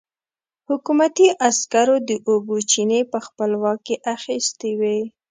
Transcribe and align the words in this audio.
حکومتي 0.69 1.27
عسکرو 1.47 1.97
د 2.09 2.11
اوبو 2.29 2.55
چينې 2.71 2.99
په 3.11 3.19
خپل 3.25 3.51
واک 3.61 3.79
کې 3.87 3.95
اخيستې 4.15 4.71
وې. 4.79 4.99